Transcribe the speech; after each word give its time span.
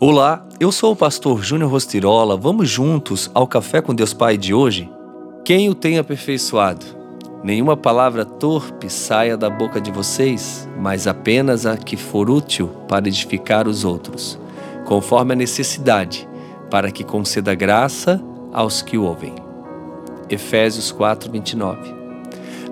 Olá, 0.00 0.46
eu 0.60 0.70
sou 0.70 0.92
o 0.92 0.96
pastor 0.96 1.42
Júnior 1.42 1.72
Rostirola. 1.72 2.36
Vamos 2.36 2.70
juntos 2.70 3.28
ao 3.34 3.48
Café 3.48 3.82
com 3.82 3.92
Deus 3.92 4.12
Pai 4.12 4.36
de 4.36 4.54
hoje? 4.54 4.88
Quem 5.44 5.68
o 5.68 5.74
tem 5.74 5.98
aperfeiçoado? 5.98 6.86
Nenhuma 7.42 7.76
palavra 7.76 8.24
torpe 8.24 8.88
saia 8.88 9.36
da 9.36 9.50
boca 9.50 9.80
de 9.80 9.90
vocês, 9.90 10.68
mas 10.78 11.08
apenas 11.08 11.66
a 11.66 11.76
que 11.76 11.96
for 11.96 12.30
útil 12.30 12.68
para 12.86 13.08
edificar 13.08 13.66
os 13.66 13.84
outros, 13.84 14.38
conforme 14.84 15.32
a 15.32 15.36
necessidade, 15.36 16.28
para 16.70 16.92
que 16.92 17.02
conceda 17.02 17.52
graça 17.52 18.22
aos 18.52 18.80
que 18.80 18.96
o 18.96 19.02
ouvem. 19.02 19.34
Efésios 20.30 20.92
4, 20.92 21.28
29. 21.28 21.92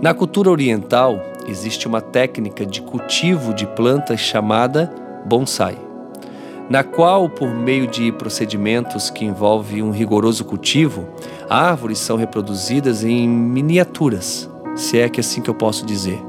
Na 0.00 0.14
cultura 0.14 0.48
oriental, 0.48 1.20
existe 1.48 1.88
uma 1.88 2.00
técnica 2.00 2.64
de 2.64 2.80
cultivo 2.82 3.52
de 3.52 3.66
plantas 3.66 4.20
chamada 4.20 4.94
bonsai 5.26 5.85
na 6.68 6.82
qual, 6.82 7.28
por 7.28 7.48
meio 7.48 7.86
de 7.86 8.10
procedimentos 8.12 9.08
que 9.10 9.24
envolvem 9.24 9.82
um 9.82 9.90
rigoroso 9.90 10.44
cultivo, 10.44 11.06
árvores 11.48 11.98
são 11.98 12.16
reproduzidas 12.16 13.04
em 13.04 13.28
miniaturas, 13.28 14.50
se 14.74 14.98
é 14.98 15.08
que 15.08 15.20
é 15.20 15.22
assim 15.22 15.40
que 15.40 15.50
eu 15.50 15.54
posso 15.54 15.86
dizer. 15.86 16.20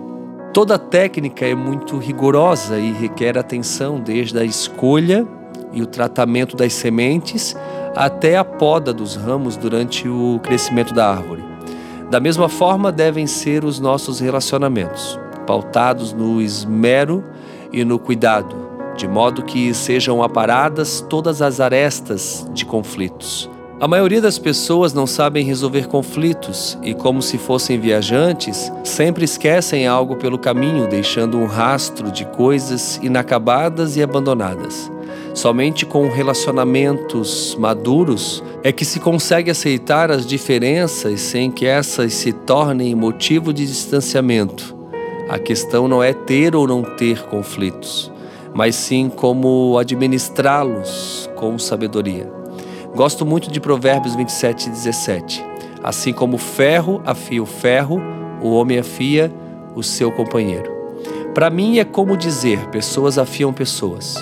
Toda 0.54 0.77
técnica 0.77 1.46
é 1.46 1.55
muito 1.55 1.98
rigorosa 1.98 2.80
e 2.80 2.91
requer 2.91 3.38
atenção 3.38 4.00
desde 4.00 4.40
a 4.40 4.44
escolha 4.44 5.27
e 5.73 5.82
o 5.82 5.86
tratamento 5.86 6.55
das 6.55 6.74
sementes 6.74 7.55
até 7.96 8.38
a 8.38 8.46
poda 8.46 8.94
dos 8.94 9.16
ramos 9.16 9.58
durante 9.58 10.08
o 10.08 10.40
crescimento 10.44 10.94
da 10.94 11.10
árvore. 11.10 11.44
Da 12.10 12.20
mesma 12.20 12.48
forma 12.48 12.91
devem 12.91 13.27
ser 13.27 13.66
os 13.66 13.80
nossos 13.80 14.20
relacionamentos, 14.20 15.20
pautados 15.46 16.13
no 16.13 16.41
esmero 16.41 17.24
e 17.72 17.84
no 17.84 17.99
cuidado, 17.99 18.66
de 18.98 19.08
modo 19.08 19.44
que 19.44 19.74
sejam 19.76 20.24
aparadas 20.24 21.05
todas 21.08 21.42
as 21.42 21.60
arestas 21.60 22.46
de 22.52 22.66
conflitos. 22.66 23.48
A 23.80 23.88
maioria 23.88 24.20
das 24.20 24.40
pessoas 24.40 24.91
não 24.91 25.05
sabem 25.05 25.46
resolver 25.46 25.88
conflitos 25.88 26.76
e, 26.82 26.96
como 26.96 27.21
se 27.21 27.38
fossem 27.38 27.80
viajantes, 27.80 28.71
sempre 28.84 29.24
esquecem 29.24 29.86
algo 29.86 30.16
pelo 30.16 30.40
caminho, 30.40 30.88
deixando 30.88 31.38
um 31.38 31.46
rastro 31.46 32.12
de 32.12 32.26
coisas 32.26 32.99
inacabadas 33.04 33.96
e 33.96 34.02
abandonadas. 34.02 34.91
Somente 35.32 35.86
com 35.86 36.10
relacionamentos 36.10 37.55
maduros 37.60 38.43
é 38.64 38.71
que 38.71 38.84
se 38.84 38.99
consegue 38.99 39.52
aceitar 39.52 40.10
as 40.10 40.26
diferenças 40.26 41.21
sem 41.21 41.52
que 41.52 41.68
essas 41.68 42.16
se 42.16 42.34
tornem 42.34 42.96
motivo 42.96 43.54
de 43.54 43.64
distanciamento. 43.64 44.76
A 45.30 45.38
questão 45.38 45.88
não 45.88 46.02
é 46.02 46.14
ter 46.14 46.55
ou 46.55 46.68
não 46.68 46.82
ter 46.82 47.21
conflitos 47.27 48.12
mas 48.58 48.76
sim 48.76 49.08
como 49.08 49.77
administrá-los 49.77 51.30
com 51.36 51.60
sabedoria. 51.60 52.27
Gosto 52.96 53.24
muito 53.24 53.52
de 53.52 53.60
Provérbios 53.60 54.16
27 54.16 54.66
e 54.66 54.70
17. 54.72 55.46
Assim 55.84 56.12
como 56.12 56.38
o 56.38 56.40
ferro 56.40 56.99
afia 57.05 57.41
o 57.44 57.46
ferro, 57.46 58.02
o 58.41 58.49
homem 58.49 58.80
afia 58.80 59.32
o 59.76 59.84
seu 59.84 60.12
companheiro. 60.12 60.72
Para 61.36 61.52
mim 61.52 61.77
é 61.77 61.86
como 61.86 62.18
dizer: 62.18 62.68
pessoas 62.70 63.20
afiam 63.20 63.54
pessoas. 63.54 64.16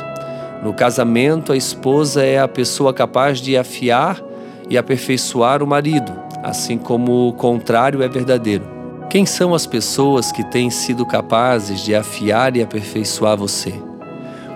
No 0.61 0.73
casamento, 0.73 1.53
a 1.53 1.58
esposa 1.58 2.22
é 2.22 2.38
a 2.38 2.47
pessoa 2.47 2.94
capaz 2.94 3.39
de 3.39 3.55
afiar 3.55 4.22
e 4.70 4.77
aperfeiçoar 4.77 5.64
o 5.64 5.67
marido, 5.67 6.11
assim 6.44 6.77
como 6.77 7.30
o 7.30 7.33
contrário 7.33 8.03
é 8.03 8.09
verdadeiro. 8.09 8.66
Quem 9.09 9.25
são 9.25 9.53
as 9.53 9.66
pessoas 9.66 10.30
que 10.30 10.44
têm 10.44 10.70
sido 10.70 11.05
capazes 11.05 11.80
de 11.86 11.95
afiar 11.95 12.58
e 12.58 12.61
aperfeiçoar 12.61 13.38
você? 13.38 13.94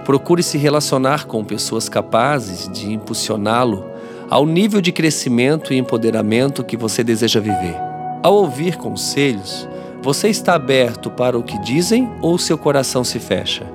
Procure 0.09 0.41
se 0.41 0.57
relacionar 0.57 1.27
com 1.27 1.43
pessoas 1.43 1.87
capazes 1.87 2.67
de 2.67 2.91
impulsioná-lo 2.91 3.85
ao 4.27 4.43
nível 4.43 4.81
de 4.81 4.91
crescimento 4.91 5.71
e 5.71 5.77
empoderamento 5.77 6.63
que 6.63 6.75
você 6.75 7.03
deseja 7.03 7.39
viver. 7.39 7.75
Ao 8.23 8.33
ouvir 8.33 8.75
conselhos, 8.75 9.69
você 10.01 10.27
está 10.27 10.55
aberto 10.55 11.11
para 11.11 11.37
o 11.37 11.43
que 11.43 11.59
dizem 11.59 12.09
ou 12.23 12.39
seu 12.39 12.57
coração 12.57 13.03
se 13.03 13.19
fecha? 13.19 13.71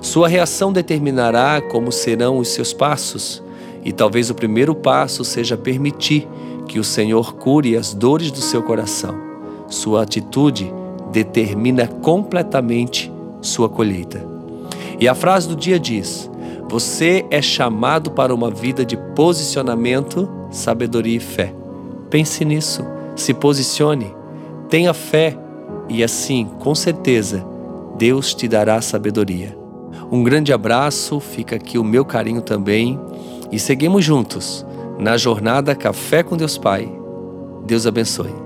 Sua 0.00 0.26
reação 0.26 0.72
determinará 0.72 1.60
como 1.60 1.92
serão 1.92 2.38
os 2.38 2.48
seus 2.48 2.72
passos, 2.72 3.42
e 3.84 3.92
talvez 3.92 4.30
o 4.30 4.34
primeiro 4.34 4.74
passo 4.74 5.22
seja 5.22 5.54
permitir 5.54 6.26
que 6.66 6.78
o 6.78 6.84
Senhor 6.84 7.34
cure 7.34 7.76
as 7.76 7.92
dores 7.92 8.30
do 8.30 8.40
seu 8.40 8.62
coração. 8.62 9.14
Sua 9.68 10.02
atitude 10.02 10.72
determina 11.12 11.86
completamente 11.86 13.12
sua 13.42 13.68
colheita. 13.68 14.33
E 15.00 15.08
a 15.08 15.14
frase 15.14 15.48
do 15.48 15.56
dia 15.56 15.78
diz: 15.78 16.30
Você 16.68 17.24
é 17.30 17.42
chamado 17.42 18.10
para 18.10 18.34
uma 18.34 18.50
vida 18.50 18.84
de 18.84 18.96
posicionamento, 19.14 20.28
sabedoria 20.50 21.16
e 21.16 21.20
fé. 21.20 21.54
Pense 22.10 22.44
nisso, 22.44 22.84
se 23.16 23.34
posicione, 23.34 24.14
tenha 24.68 24.94
fé 24.94 25.36
e 25.88 26.02
assim, 26.02 26.46
com 26.60 26.74
certeza, 26.74 27.44
Deus 27.96 28.34
te 28.34 28.48
dará 28.48 28.80
sabedoria. 28.80 29.56
Um 30.10 30.22
grande 30.22 30.52
abraço, 30.52 31.20
fica 31.20 31.56
aqui 31.56 31.78
o 31.78 31.84
meu 31.84 32.04
carinho 32.04 32.40
também 32.40 32.98
e 33.50 33.58
seguimos 33.58 34.04
juntos 34.04 34.64
na 34.98 35.16
jornada 35.16 35.74
Café 35.74 36.22
com 36.22 36.36
Deus 36.36 36.56
Pai. 36.56 36.90
Deus 37.66 37.86
abençoe. 37.86 38.43